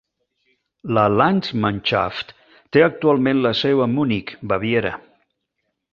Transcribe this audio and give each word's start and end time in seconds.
La 0.97 1.01
Landsmannschaft 1.17 2.33
té 2.77 2.83
actualment 2.87 3.45
la 3.47 3.55
seu 3.63 3.85
a 3.87 3.89
Munich, 3.93 4.33
Baviera. 4.53 4.95